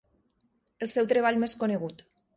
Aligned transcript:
El 0.85 0.89
seu 0.95 1.09
treball 1.13 1.37
més 1.45 1.55
conegut. 1.65 2.03